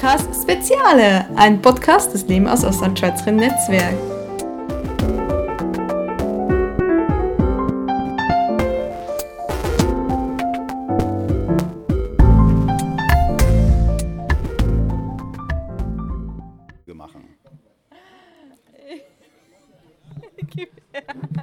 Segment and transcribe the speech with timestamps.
[0.00, 3.94] Podcast Speziale, ein Podcast des Leben aus Ostlandschweizerinnen Netzwerk.
[16.94, 17.36] machen.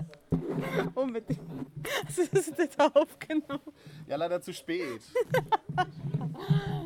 [0.95, 1.39] Unbedingt.
[2.05, 3.61] Das ist jetzt aufgenommen.
[4.07, 5.01] Ja, leider zu spät.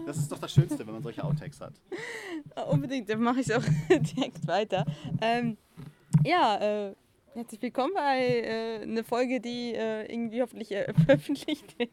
[0.05, 1.73] Das ist doch das Schönste, wenn man solche Outtakes hat.
[2.69, 4.85] Unbedingt, dann mache ich es auch direkt weiter.
[5.21, 5.57] Ähm,
[6.23, 6.95] ja, äh,
[7.33, 11.91] herzlich willkommen bei äh, einer Folge, die äh, irgendwie hoffentlich äh, veröffentlicht wird.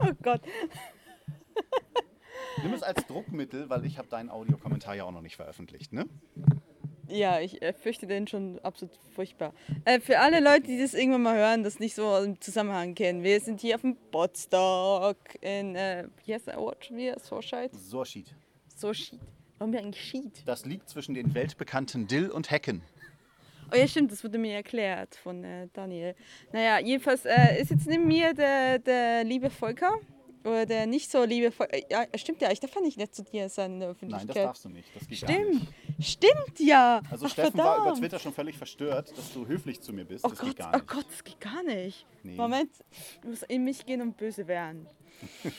[0.00, 0.42] oh Gott.
[2.62, 6.06] Nimm es als Druckmittel, weil ich habe deinen Audiokommentar ja auch noch nicht veröffentlicht, ne?
[7.12, 9.52] Ja, ich äh, fürchte den schon absolut furchtbar.
[9.84, 13.22] Äh, für alle Leute, die das irgendwann mal hören, das nicht so im Zusammenhang kennen.
[13.22, 17.18] Wir sind hier auf dem Botstock in, äh, wie heißt der Ort schon wieder?
[17.20, 17.70] Sorscheid?
[17.74, 18.34] Sorschied.
[18.74, 19.20] Sorschied.
[19.58, 20.42] Warum wir eigentlich Schied?
[20.46, 22.82] Das liegt zwischen den weltbekannten Dill und Hecken.
[23.72, 26.14] Oh ja, stimmt, das wurde mir erklärt von äh, Daniel.
[26.52, 29.98] Naja, jedenfalls äh, ist jetzt neben mir der, der liebe Volker.
[30.44, 31.78] Oder der nicht so liebe Volker.
[31.88, 34.28] Ja, stimmt ja, ich darf ja nicht nett zu dir sein in der Nein, Öffentlichkeit.
[34.36, 34.88] das darfst du nicht.
[34.94, 35.91] Das geht gar Stimmt, nicht.
[36.02, 37.00] Stimmt ja.
[37.10, 38.00] Also Ach, Steffen war über verdammt.
[38.00, 40.24] Twitter schon völlig verstört, dass du höflich zu mir bist.
[40.24, 40.88] Oh das Gott, geht gar oh nicht.
[40.88, 42.06] Gott, das geht gar nicht.
[42.22, 42.36] Nee.
[42.36, 42.70] Moment,
[43.22, 44.86] ich muss in mich gehen und böse werden.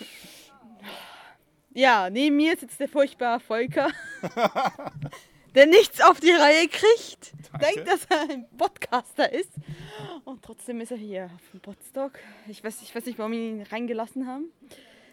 [1.74, 3.90] ja, neben mir sitzt der furchtbare Volker,
[5.56, 7.34] der nichts auf die Reihe kriegt.
[7.52, 7.66] Danke.
[7.76, 9.52] Denkt, dass er ein Podcaster ist.
[10.26, 12.14] Und trotzdem ist er hier auf dem Podstock.
[12.48, 14.46] Ich weiß, ich weiß nicht, warum wir ihn reingelassen haben.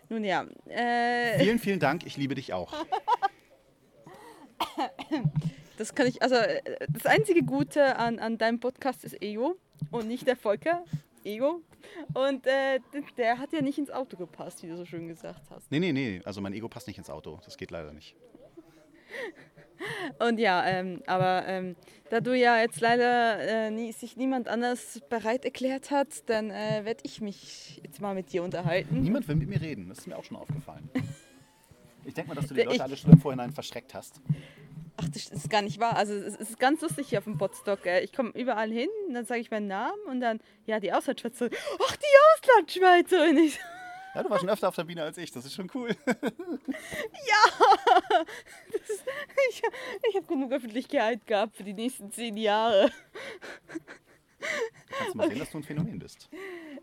[0.08, 2.04] Nun ja, äh, Vielen, vielen Dank.
[2.06, 2.72] Ich liebe dich auch.
[5.80, 9.56] das kann ich, also äh, das einzige Gute an, an deinem Podcast ist Ego
[9.90, 10.84] und nicht der Volker.
[11.24, 11.62] Ego.
[12.14, 12.80] Und äh,
[13.16, 15.70] der hat ja nicht ins Auto gepasst, wie du so schön gesagt hast.
[15.70, 16.20] Nee, nee, nee.
[16.24, 17.40] Also mein Ego passt nicht ins Auto.
[17.44, 18.14] Das geht leider nicht.
[20.18, 21.74] Und ja, ähm, aber ähm,
[22.10, 26.84] da du ja jetzt leider äh, nie, sich niemand anders bereit erklärt hat, dann äh,
[26.84, 29.00] werde ich mich jetzt mal mit dir unterhalten.
[29.02, 29.88] Niemand will mit mir reden.
[29.88, 30.88] Das ist mir auch schon aufgefallen.
[32.04, 34.20] Ich denke mal, dass du die Leute ich- alle schon im Vorhinein verschreckt hast.
[35.02, 35.96] Ach, das ist gar nicht wahr.
[35.96, 37.86] Also es ist ganz lustig hier auf dem Podstock.
[37.86, 40.92] Äh, Ich komme überall hin, und dann sage ich meinen Namen und dann, ja, die
[40.92, 41.52] Auslandschweizerin.
[41.82, 42.04] Ach, die.
[42.66, 43.16] Ich, so,
[44.14, 45.30] Ja, du warst schon öfter auf der Bühne als ich.
[45.30, 45.90] Das ist schon cool.
[48.72, 49.04] das ist,
[49.50, 49.62] ich
[50.08, 52.90] ich habe genug Öffentlichkeit gehabt für die nächsten zehn Jahre.
[55.00, 56.28] Kannst du mal sehen, dass du ein Phänomen bist.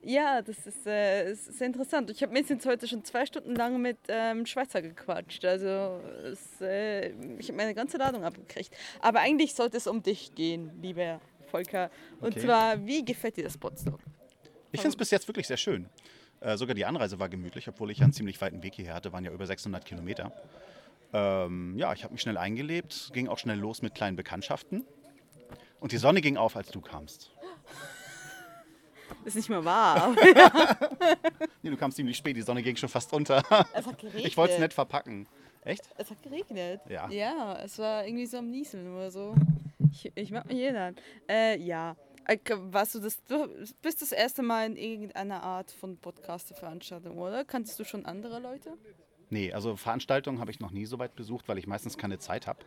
[0.04, 2.10] Ja, das ist, äh, sehr interessant.
[2.12, 5.44] Ich habe mindestens heute schon zwei Stunden lang mit ähm, Schweizer gequatscht.
[5.46, 8.76] Also es, äh, ich habe meine ganze Ladung abgekriegt.
[9.02, 11.20] Aber eigentlich sollte es um dich gehen, lieber
[11.52, 11.90] Volker.
[12.20, 12.42] Und Okay.
[12.46, 14.00] zwar, wie gefällt dir das Podstock?
[14.72, 15.88] Ich finde es bis jetzt wirklich sehr schön.
[16.40, 19.24] Äh, sogar die Anreise war gemütlich, obwohl ich einen ziemlich weiten Weg hierher hatte, waren
[19.26, 20.32] ja über 600 Kilometer.
[21.14, 24.86] Ähm, ja, ich habe mich schnell eingelebt, ging auch schnell los mit kleinen Bekanntschaften.
[25.80, 27.32] Und die Sonne ging auf, als du kamst.
[29.28, 30.16] Ist nicht mehr wahr.
[31.62, 33.40] Nee, du kamst ziemlich spät, die Sonne ging schon fast unter.
[33.74, 34.26] es hat geregnet.
[34.26, 35.28] Ich wollte es nett verpacken.
[35.64, 35.82] Echt?
[35.98, 36.80] Es hat geregnet.
[36.88, 37.10] Ja.
[37.10, 39.36] Ja, es war irgendwie so am Nieseln oder so.
[39.92, 40.96] Ich, ich mag mich erinnern.
[41.30, 41.98] Äh, ja.
[42.26, 42.38] Äh,
[42.72, 43.50] Warst du das, du
[43.82, 47.44] bist das erste Mal in irgendeiner Art von Podcaster-Veranstaltung, oder?
[47.44, 48.74] Kanntest du schon andere Leute?
[49.30, 52.48] Nee, also Veranstaltungen habe ich noch nie so weit besucht, weil ich meistens keine Zeit
[52.48, 52.60] habe.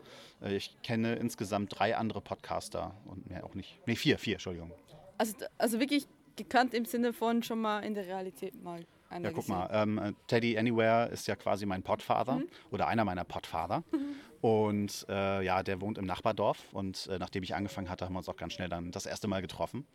[0.42, 3.78] Äh, Ich kenne insgesamt drei andere Podcaster und mehr auch nicht.
[3.86, 4.72] Nee, vier, vier, Entschuldigung.
[5.16, 6.06] Also, also wirklich
[6.42, 8.80] gekannt im Sinne von schon mal in der Realität mal
[9.10, 9.54] Ja, guck gesehen.
[9.56, 12.48] mal, ähm, äh, Teddy Anywhere ist ja quasi mein Podfather Mhm.
[12.70, 13.82] oder einer meiner Podfather.
[14.40, 18.20] Und äh, ja, der wohnt im Nachbardorf und äh, nachdem ich angefangen hatte, haben wir
[18.20, 19.86] uns auch ganz schnell dann das erste Mal getroffen.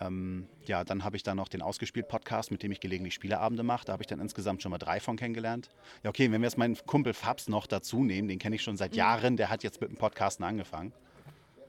[0.00, 3.86] Ähm, ja, dann habe ich dann noch den Ausgespielt-Podcast, mit dem ich gelegentlich Spieleabende mache.
[3.86, 5.70] Da habe ich dann insgesamt schon mal drei von kennengelernt.
[6.02, 8.74] Ja, okay, wenn wir jetzt meinen Kumpel Fabs noch dazu nehmen, den kenne ich schon
[8.74, 8.78] Mhm.
[8.78, 10.92] seit Jahren, der hat jetzt mit dem Podcasten angefangen.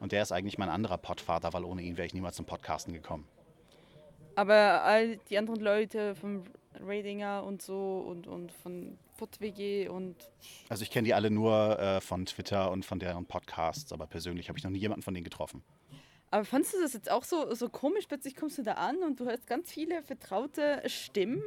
[0.01, 2.91] Und der ist eigentlich mein anderer Podvater, weil ohne ihn wäre ich niemals zum Podcasten
[2.93, 3.25] gekommen.
[4.35, 6.43] Aber all die anderen Leute vom
[6.79, 10.15] Ratinger und so und, und von PodWG und
[10.69, 14.49] Also ich kenne die alle nur äh, von Twitter und von deren Podcasts, aber persönlich
[14.49, 15.63] habe ich noch nie jemanden von denen getroffen.
[16.31, 18.07] Aber fandest du das jetzt auch so, so komisch?
[18.07, 21.41] Plötzlich kommst du da an und du hörst ganz viele vertraute Stimmen,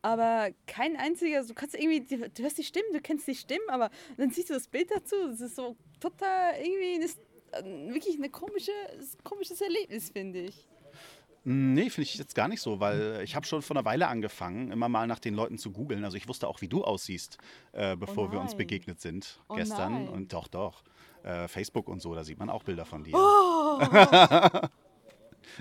[0.00, 3.68] aber kein einziger, also du kannst irgendwie, du hörst die Stimmen, du kennst die Stimmen,
[3.68, 5.16] aber dann siehst du das Bild dazu.
[5.26, 7.04] Das ist so total irgendwie
[7.52, 10.66] äh, wirklich eine komische, ein komisches Erlebnis, finde ich.
[11.44, 14.70] Nee, finde ich jetzt gar nicht so, weil ich habe schon vor einer Weile angefangen,
[14.70, 16.04] immer mal nach den Leuten zu googeln.
[16.04, 17.38] Also ich wusste auch, wie du aussiehst,
[17.72, 18.58] äh, bevor wir uns nein.
[18.58, 19.92] begegnet sind Oh gestern.
[19.92, 20.08] nein.
[20.08, 20.84] Und doch, doch.
[21.24, 23.14] Äh, Facebook und so, da sieht man auch Bilder von dir.
[23.16, 23.80] Oh.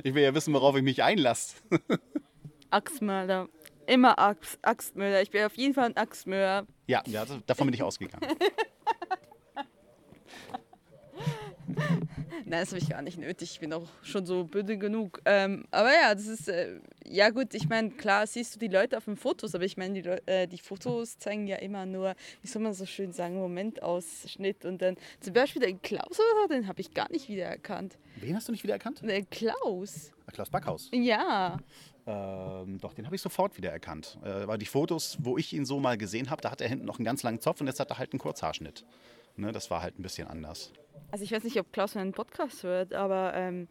[0.03, 1.55] Ich will ja wissen, worauf ich mich einlasse.
[2.69, 3.49] Axmörder.
[3.87, 5.21] immer Axt, Axtmörder.
[5.21, 6.67] Ich bin auf jeden Fall ein Axtmörder.
[6.87, 8.25] Ja, ja davon bin ich ausgegangen.
[12.45, 13.51] Nein, das habe ich gar nicht nötig.
[13.53, 15.21] Ich bin auch schon so böse genug.
[15.25, 18.97] Ähm, aber ja, das ist, äh, ja gut, ich meine, klar siehst du die Leute
[18.97, 22.47] auf den Fotos, aber ich meine, die, äh, die Fotos zeigen ja immer nur, wie
[22.47, 24.65] soll man so schön sagen, Momentausschnitt.
[24.65, 27.97] Und dann zum Beispiel den Klaus oder so, den habe ich gar nicht wiedererkannt.
[28.17, 29.01] Wen hast du nicht wiedererkannt?
[29.01, 30.11] Den Klaus.
[30.25, 30.89] Ah, Klaus Backhaus.
[30.93, 31.57] Ja.
[32.07, 34.17] Ähm, doch, den habe ich sofort wiedererkannt.
[34.23, 36.85] Äh, weil die Fotos, wo ich ihn so mal gesehen habe, da hat er hinten
[36.85, 38.85] noch einen ganz langen Zopf und jetzt hat er halt einen Kurzhaarschnitt.
[39.37, 40.71] Ne, das war halt ein bisschen anders.
[41.11, 43.67] Also ich weiß nicht, ob Klaus meinen Podcast hört, aber ähm,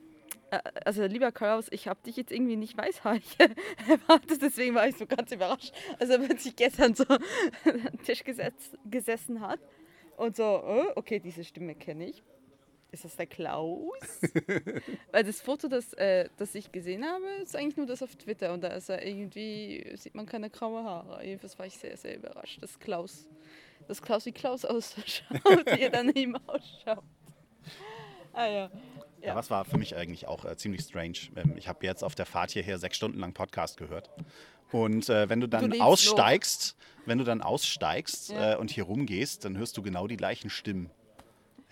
[0.51, 3.39] äh, also lieber Klaus, ich habe dich jetzt irgendwie nicht weißhaarig
[3.89, 5.73] erwartet, deswegen war ich so ganz überrascht.
[5.99, 7.05] Also wenn sich gestern so
[7.65, 9.61] am Tisch gesetzt, gesessen hat
[10.17, 12.23] und so, oh, okay, diese Stimme kenne ich.
[12.93, 13.93] Ist das der Klaus?
[15.13, 18.53] Weil das Foto, das, äh, das ich gesehen habe, ist eigentlich nur das auf Twitter
[18.53, 21.25] und da ist er irgendwie, sieht man keine graue Haare.
[21.25, 23.29] Jedenfalls war ich sehr, sehr überrascht, dass Klaus,
[23.87, 25.07] dass Klaus wie Klaus ausschaut,
[25.67, 27.05] wie er daneben ausschaut.
[28.33, 28.53] Ah ja.
[28.53, 28.71] Ja.
[29.29, 31.19] ja, was war für mich eigentlich auch äh, ziemlich strange.
[31.35, 34.09] Ähm, ich habe jetzt auf der Fahrt hierher sechs Stunden lang Podcast gehört.
[34.71, 36.77] Und äh, wenn du dann Du aussteigst,
[37.07, 38.53] wenn du dann aussteigst Ja.
[38.53, 40.91] äh, und hier rumgehst, dann hörst du genau die gleichen Stimmen.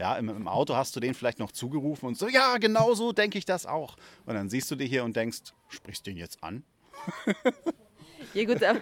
[0.00, 3.12] Ja, im, im Auto hast du den vielleicht noch zugerufen und so, ja, genau so
[3.12, 3.96] denke ich das auch.
[4.26, 6.64] Und dann siehst du dir hier und denkst, sprichst du ihn jetzt an?
[8.34, 8.80] Ja gut, aber,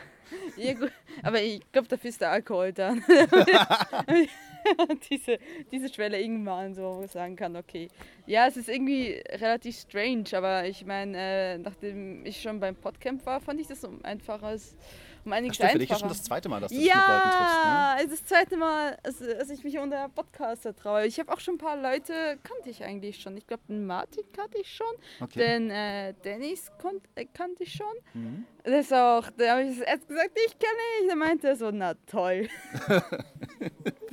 [0.57, 0.93] ja, gut,
[1.23, 3.05] aber ich glaube, dafür ist der Alkohol dann.
[5.11, 5.39] diese,
[5.71, 7.89] diese Schwelle irgendwann so, wo ich sagen kann, okay.
[8.27, 13.25] Ja, es ist irgendwie relativ strange, aber ich meine, äh, nachdem ich schon beim Podcamp
[13.27, 14.77] war, fand ich das um einfaches,
[15.25, 16.19] um einiges stimmt, für dich ist schon einfacher.
[16.19, 17.65] das zweite Mal, dass du dich mit Leuten triffst.
[17.65, 17.71] Ne?
[17.71, 21.07] Ja, es ist das zweite Mal, dass ich mich unter Podcaster traue.
[21.07, 23.37] Ich habe auch schon ein paar Leute, kannte ich eigentlich schon.
[23.37, 24.87] Ich glaube, den Martin kannte ich schon,
[25.21, 25.39] Okay.
[25.39, 26.71] den äh, Dennis
[27.17, 27.87] äh, kannte ich schon.
[28.15, 28.45] Mhm.
[28.63, 30.73] Das auch, da habe ich erst gesagt, ich kenne
[31.03, 31.09] ich.
[31.09, 32.49] Da meinte er so, na toll.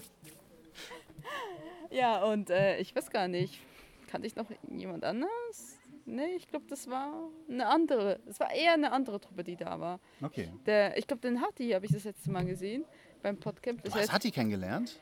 [1.94, 3.60] ja, und äh, ich weiß gar nicht,
[4.08, 5.80] kannte ich noch jemand anders?
[6.06, 8.20] Nee, ich glaube, das war eine andere.
[8.28, 10.00] Es war eher eine andere Truppe, die da war.
[10.22, 10.52] Okay.
[10.66, 12.84] Der, ich glaube, den Hatti habe ich das letzte Mal gesehen
[13.22, 13.82] beim Podcamp.
[13.84, 15.00] Das Du heißt, Hatti kennengelernt?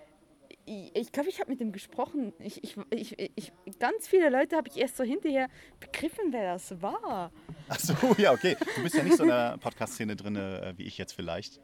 [0.65, 2.33] ich glaube, ich habe mit dem gesprochen.
[2.39, 5.47] Ich, ich, ich, ich, ganz viele Leute habe ich erst so hinterher
[5.79, 7.31] begriffen, wer das war.
[7.67, 8.55] Ach so, ja, okay.
[8.75, 11.59] Du bist ja nicht so in der Podcast-Szene drin, äh, wie ich jetzt vielleicht.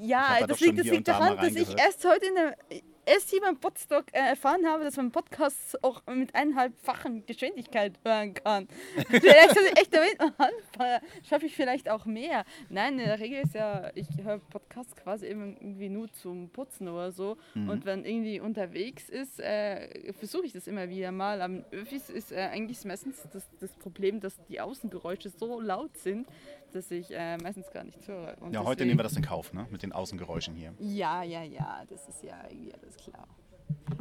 [0.00, 2.56] Ich Ja, das liegt, das liegt daran, dass ich erst heute in der,
[3.06, 8.34] erst hier beim Podstock äh, erfahren habe, dass man Podcasts auch mit eineinhalbfachen Geschwindigkeit hören
[8.34, 8.68] kann.
[9.08, 11.00] vielleicht sollte ich echt damit mal anfangen.
[11.28, 12.44] Schaffe ich vielleicht auch mehr.
[12.68, 16.88] Nein, in der Regel ist ja, ich höre Podcasts quasi immer irgendwie nur zum Putzen
[16.88, 17.36] oder so.
[17.54, 17.68] Mhm.
[17.68, 21.42] Und wenn irgendwie unterwegs ist, äh, versuche ich das immer wieder mal.
[21.42, 26.26] Am Öffis ist äh, eigentlich meistens das, das Problem, dass die Außengeräusche so laut sind,
[26.74, 28.36] dass ich äh, meistens gar nichts höre.
[28.40, 29.66] Und Ja, heute deswegen- nehmen wir das in Kauf, ne?
[29.70, 30.74] Mit den Außengeräuschen hier.
[30.78, 33.26] ja, ja, ja, das ist ja irgendwie alles klar.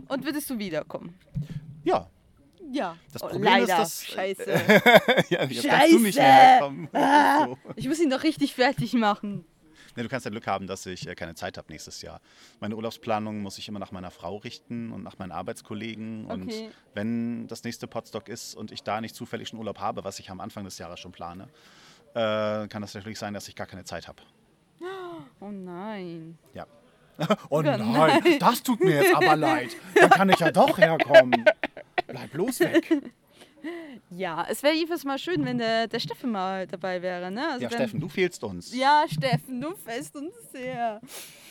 [0.08, 1.18] Und würdest du wiederkommen?
[1.84, 2.10] Ja.
[2.72, 2.96] Ja.
[3.12, 3.64] Das Oh, Problem leider.
[3.64, 4.06] ist, dass.
[4.06, 4.44] Scheiße.
[5.30, 6.70] ja, jetzt kannst du nicht Scheiße.
[6.72, 6.90] mehr.
[6.94, 7.58] Ah, So.
[7.76, 9.46] ich muss ihn doch richtig fertig machen.
[9.96, 12.20] Ja, du kannst ja Glück haben, dass ich äh, keine Zeit habe nächstes Jahr.
[12.60, 16.26] Meine Urlaubsplanung muss ich immer nach meiner Frau richten und nach meinen Arbeitskollegen.
[16.26, 16.34] Okay.
[16.34, 16.54] Und
[16.96, 20.32] wenn das nächste Podstock ist und ich da nicht zufällig schon Urlaub habe, was ich
[20.32, 21.48] am Anfang des Jahres schon plane,
[22.14, 24.22] äh, kann das natürlich sein, dass ich gar keine Zeit habe.
[25.40, 26.38] Oh nein.
[26.54, 26.66] Ja.
[27.50, 29.70] Oh nein, das tut mir jetzt aber leid.
[29.94, 31.46] Dann kann ich ja doch herkommen.
[32.08, 32.90] Bleib bloß weg.
[34.10, 37.48] Ja, es wäre jedenfalls mal schön, wenn der, der Steffen mal dabei wäre, ne?
[37.48, 38.76] Also Ja, wenn, Steffen, du fehlst uns.
[38.76, 41.00] Ja, Steffen, du fest uns sehr.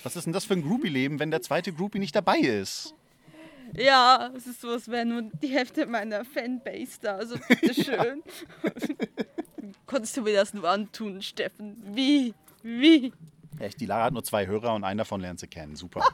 [0.02, 2.94] Was ist denn das für ein Groupie-Leben, wenn der zweite Groupie nicht dabei ist?
[3.74, 7.16] Ja, es ist so, als wäre nur die Hälfte meiner Fanbase da.
[7.16, 8.22] Also bitteschön.
[9.92, 11.76] Konntest du mir das nur antun, Steffen?
[11.94, 12.32] Wie?
[12.62, 13.12] Wie?
[13.58, 15.76] Echt, die Lara hat nur zwei Hörer und einen davon lernt sie kennen.
[15.76, 16.02] Super.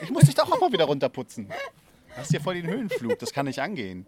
[0.00, 1.48] Ich muss dich doch auch mal wieder runterputzen.
[1.48, 1.54] Du
[2.16, 4.06] hast hier voll den Höhenflug, das kann nicht angehen.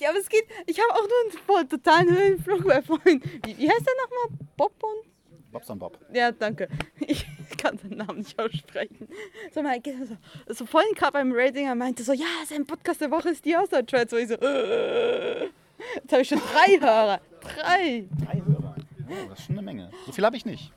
[0.00, 0.44] Ja, aber es geht.
[0.66, 3.22] Ich habe auch nur einen totalen Höhenflug bei vorhin.
[3.44, 4.46] Wie, wie heißt der nochmal?
[4.56, 5.52] Bob und.
[5.52, 5.98] Bobson Bob.
[6.12, 6.68] Ja, danke.
[6.98, 7.24] Ich
[7.58, 9.08] kann seinen Namen nicht aussprechen.
[9.52, 13.10] So, mal, so, so vorhin gerade beim Rating, er meinte so, ja, sein Podcast der
[13.10, 14.10] Woche ist die Austauschschweiz.
[14.10, 15.48] So, ich so, äh.
[15.94, 17.20] Jetzt habe ich schon drei Hörer.
[17.40, 18.08] Drei.
[18.24, 18.74] Drei Hörer.
[19.08, 19.90] Oh, das ist schon eine Menge.
[20.06, 20.72] So viel habe ich nicht.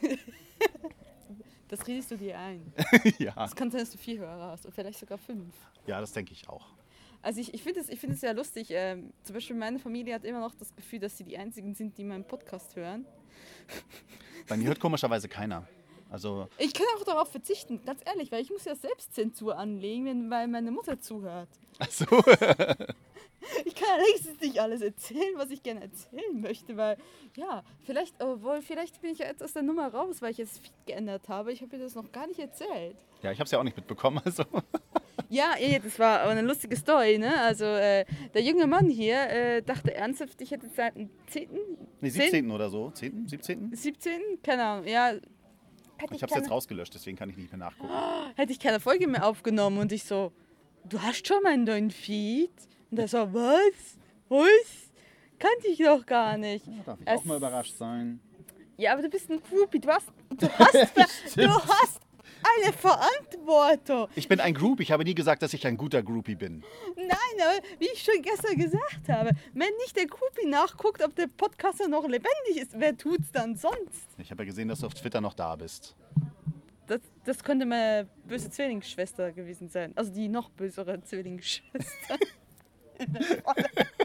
[1.72, 2.70] Das redest du dir ein.
[3.18, 3.32] ja.
[3.46, 5.54] Es kann sein, dass du vier Hörer hast und vielleicht sogar fünf.
[5.86, 6.66] ja, das denke ich auch.
[7.22, 8.68] Also ich, ich finde es ich find es sehr lustig.
[8.72, 11.96] Ähm, zum Beispiel meine Familie hat immer noch das Gefühl, dass sie die Einzigen sind,
[11.96, 13.06] die meinen Podcast hören.
[14.48, 15.66] Bei mir hört komischerweise keiner.
[16.12, 20.30] Also, Ich kann auch darauf verzichten, ganz ehrlich, weil ich muss ja Selbstzensur anlegen, wenn,
[20.30, 21.48] weil meine Mutter zuhört.
[21.78, 22.04] also
[23.64, 26.96] Ich kann ja längst nicht alles erzählen, was ich gerne erzählen möchte, weil,
[27.36, 30.58] ja, vielleicht, obwohl, vielleicht bin ich ja jetzt aus der Nummer raus, weil ich jetzt
[30.60, 31.52] Feed geändert habe.
[31.52, 32.96] Ich habe dir das noch gar nicht erzählt.
[33.22, 34.20] ja, ich habe es ja auch nicht mitbekommen.
[34.24, 34.44] Also,
[35.28, 37.40] Ja, eh, das war aber eine lustige Story, ne?
[37.40, 38.04] Also, äh,
[38.34, 41.48] der junge Mann hier äh, dachte ernsthaft, ich hätte seit dem 10.,
[42.00, 42.50] nee, 17.
[42.50, 42.90] oder so.
[42.90, 43.74] 10., 17.
[43.74, 45.14] 17., keine Ahnung, ja.
[46.02, 47.92] Hätte Ich habe es jetzt rausgelöscht, deswegen kann ich nicht mehr nachgucken.
[48.36, 50.32] hätte ich keine Folge mehr aufgenommen und ich so,
[50.84, 52.50] du hast schon meinen neuen Feed?
[52.90, 53.98] Und er so, was?
[54.28, 54.90] Was?
[55.38, 56.66] Kannte ich doch gar nicht.
[56.84, 58.20] Darf ich Es- auch mal überrascht sein?
[58.76, 59.78] Ja, aber du bist ein Groupie.
[59.78, 60.74] Du hast, du hast,
[61.36, 62.00] du hast
[62.42, 64.08] eine Verantwortung.
[64.14, 64.80] Ich bin ein Group.
[64.80, 66.62] Ich habe nie gesagt, dass ich ein guter Groupie bin.
[66.96, 67.08] Nein,
[67.38, 71.88] aber wie ich schon gestern gesagt habe, wenn nicht der Groupie nachguckt, ob der Podcaster
[71.88, 74.08] noch lebendig ist, wer tut's dann sonst?
[74.18, 75.94] Ich habe ja gesehen, dass du auf Twitter noch da bist.
[76.86, 79.92] Das, das könnte meine böse Zwillingsschwester gewesen sein.
[79.94, 82.18] Also die noch bösere Zwillingsschwester.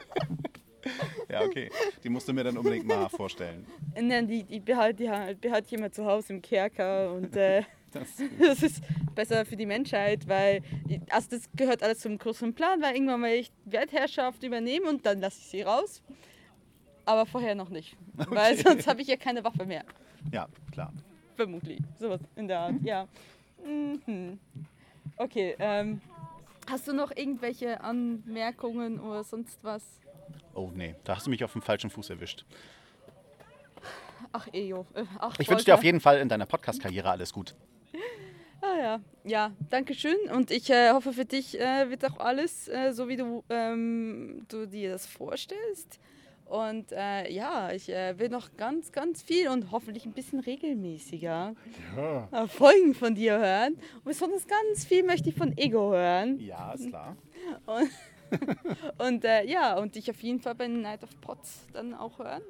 [1.29, 1.69] Ja, okay.
[2.03, 3.65] Die musst du mir dann unbedingt mal vorstellen.
[3.99, 8.07] Nein, die, die behält die halt, behält jemand zu Hause im Kerker und äh, Das,
[8.39, 8.83] das ist
[9.15, 10.61] besser für die Menschheit, weil
[11.09, 15.19] also das gehört alles zum größeren Plan, weil irgendwann will ich Weltherrschaft übernehmen und dann
[15.19, 16.01] lasse ich sie raus.
[17.05, 19.83] Aber vorher noch nicht, weil sonst habe ich ja keine Waffe mehr.
[20.31, 20.91] ja, klar.
[21.35, 21.79] Vermutlich.
[21.99, 23.07] Sowas in der Art, ja.
[23.63, 24.39] Mhm.
[25.17, 26.01] Okay, ähm,
[26.69, 29.83] hast du noch irgendwelche Anmerkungen oder sonst was?
[30.55, 32.43] Oh nee, da hast du mich auf dem falschen Fuß erwischt.
[34.31, 34.85] Ach, Ejo.
[34.95, 37.55] Äh, Ach, Ich wünsche dir auf jeden Fall in deiner Podcast-Karriere alles gut.
[38.67, 40.17] Ah ja, ja, danke schön.
[40.33, 44.45] Und ich äh, hoffe, für dich äh, wird auch alles äh, so, wie du, ähm,
[44.49, 45.99] du dir das vorstellst.
[46.45, 51.55] Und äh, ja, ich äh, will noch ganz, ganz viel und hoffentlich ein bisschen regelmäßiger
[52.31, 53.73] äh, Folgen von dir hören.
[53.73, 56.39] Und besonders ganz viel möchte ich von Ego hören.
[56.39, 57.17] Ja, ist klar.
[58.97, 62.41] Und äh, ja, und dich auf jeden Fall bei Night of Pots dann auch hören.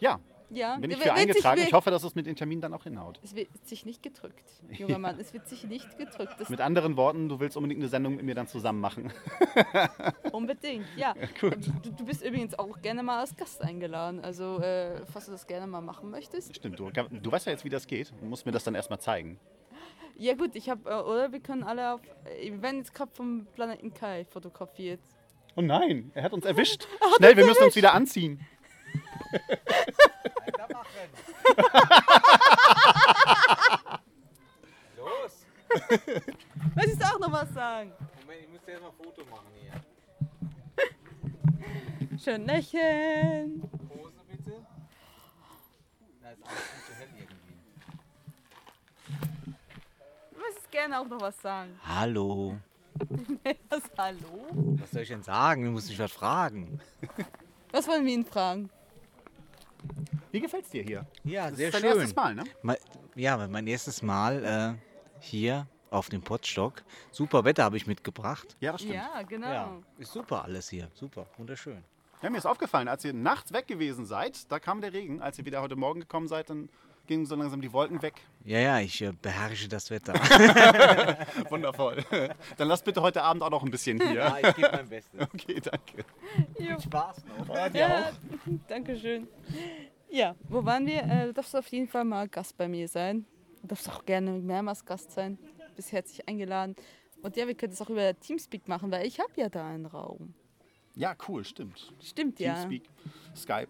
[0.00, 0.18] Ja,
[0.52, 1.62] Ja, bin ich für eingetragen.
[1.62, 3.18] Ich hoffe, dass es mit den Terminen dann auch hinhaut.
[3.22, 5.18] Es wird sich nicht gedrückt, junger Mann.
[5.18, 6.34] Es wird sich nicht gedrückt.
[6.38, 9.12] Das Mit anderen Worten, du willst unbedingt eine Sendung mit mir dann zusammen machen.
[10.32, 11.14] Unbedingt, ja.
[11.40, 11.58] Gut.
[11.82, 14.20] Du, du bist übrigens auch gerne mal als Gast eingeladen.
[14.20, 16.54] Also, äh, falls du das gerne mal machen möchtest.
[16.54, 18.12] Stimmt, du, du weißt ja jetzt, wie das geht.
[18.20, 19.38] Du musst mir das dann erstmal zeigen.
[20.16, 22.00] Ja, gut, ich habe, äh, oder wir können alle auf.
[22.24, 25.00] Äh, wir werden jetzt gerade vom Planeten Kai fotografiert.
[25.56, 26.86] Oh nein, er hat uns erwischt.
[27.16, 28.40] Schnell, wir müssen uns wieder anziehen.
[34.96, 35.46] Los!
[36.74, 37.92] Möchtest du auch noch was sagen?
[38.20, 39.72] Moment, ich muss erst mal ein Foto machen hier.
[42.18, 43.60] Schön lächeln.
[43.88, 44.52] Pose bitte.
[46.20, 47.56] Da ist alles zu hell irgendwie.
[50.32, 51.80] Du möchtest gerne auch noch was sagen.
[51.86, 52.58] Hallo.
[53.70, 54.46] Was, hallo?
[54.80, 55.64] Was soll ich denn sagen?
[55.64, 56.78] Du musst mich was fragen.
[57.72, 58.68] Was wollen wir ihn fragen?
[60.32, 61.06] Wie gefällt's dir hier?
[61.24, 61.90] Ja, Das sehr ist dein schön.
[61.90, 62.44] erstes Mal, ne?
[62.62, 62.76] Mein-
[63.14, 64.44] Ja, mein erstes Mal
[64.78, 66.82] äh, hier auf dem Potstock.
[67.10, 68.56] Super Wetter habe ich mitgebracht.
[68.60, 68.96] Ja, das stimmt.
[68.96, 69.46] Ja, genau.
[69.52, 70.88] Ja, ist super alles hier.
[70.94, 71.84] Super, wunderschön.
[72.22, 75.20] Ja, mir ist aufgefallen, als ihr nachts weg gewesen seid, da kam der Regen.
[75.20, 76.68] Als ihr wieder heute Morgen gekommen seid, dann
[77.08, 78.14] gingen so langsam die Wolken weg.
[78.44, 80.14] Ja, ja, ich äh, beherrsche das Wetter.
[81.50, 82.04] Wundervoll.
[82.56, 84.34] Dann lasst bitte heute Abend auch noch ein bisschen hier.
[84.42, 85.20] ich gebe mein Bestes.
[85.34, 86.04] Okay, danke.
[86.58, 86.78] Jo.
[86.80, 87.54] Spaß noch.
[87.54, 88.10] Ja, dir Ja.
[88.68, 89.26] Dankeschön.
[90.12, 91.04] Ja, wo waren wir?
[91.04, 93.24] Äh, du darfst auf jeden Fall mal Gast bei mir sein.
[93.62, 95.38] Du darfst auch gerne mehrmals Gast sein.
[95.74, 96.76] Bist herzlich eingeladen.
[97.22, 99.86] Und ja, wir können es auch über Teamspeak machen, weil ich habe ja da einen
[99.86, 100.34] Raum.
[100.94, 101.94] Ja, cool, stimmt.
[101.98, 102.52] Stimmt ja.
[102.52, 102.90] Teamspeak,
[103.34, 103.68] Skype.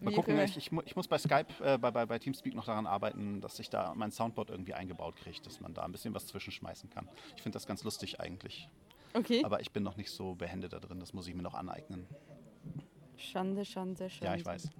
[0.00, 2.66] Mal Wie gucken, ich, ich, ich muss bei Skype, äh, bei, bei, bei Teamspeak noch
[2.66, 6.12] daran arbeiten, dass ich da mein Soundboard irgendwie eingebaut kriege, dass man da ein bisschen
[6.12, 7.08] was zwischenschmeißen kann.
[7.36, 8.68] Ich finde das ganz lustig eigentlich.
[9.14, 9.42] Okay.
[9.44, 12.06] Aber ich bin noch nicht so behende da drin, das muss ich mir noch aneignen.
[13.16, 14.26] Schande, Schande, Schande.
[14.26, 14.70] Ja, ich weiß.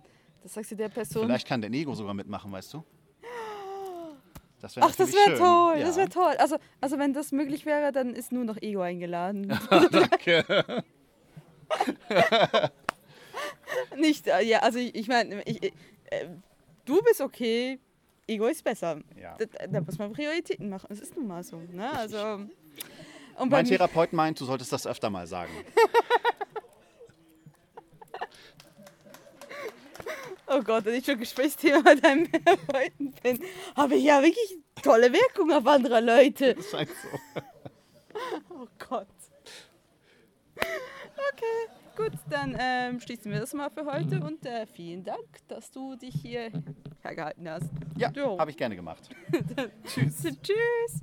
[0.42, 1.24] Das sagst du der Person.
[1.26, 2.84] Vielleicht kann der Nego sogar mitmachen, weißt du?
[4.60, 5.86] Das Ach, das wäre toll, ja.
[5.86, 6.34] das wäre toll.
[6.38, 9.48] Also, also wenn das möglich wäre, dann ist nur noch Ego eingeladen.
[9.90, 10.84] Danke.
[13.96, 15.70] Nicht, äh, ja, also ich, ich meine, äh,
[16.84, 17.78] du bist okay,
[18.26, 19.00] Ego ist besser.
[19.20, 19.36] Ja.
[19.38, 20.86] Da, da muss man Prioritäten machen.
[20.90, 21.56] Das ist nun mal so.
[21.72, 21.90] Ne?
[21.90, 22.40] Also,
[23.46, 25.52] Mein Therapeut meint, du solltest das öfter mal sagen.
[30.50, 33.40] oh Gott, wenn ich schon Gesprächsthema bei deinem Therapeuten bin,
[33.76, 36.54] habe ich ja wirklich tolle Wirkung auf andere Leute.
[36.54, 37.40] Das scheint so.
[38.50, 39.06] Oh Gott.
[40.56, 45.70] Okay, gut, dann ähm, schließen wir das mal für heute und äh, vielen Dank, dass
[45.70, 46.50] du dich hier
[47.02, 47.70] hergehalten hast.
[47.96, 49.08] Ja, habe ich gerne gemacht.
[49.86, 50.22] Tschüss.
[50.42, 51.00] Tschüss.